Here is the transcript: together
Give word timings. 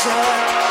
together 0.00 0.61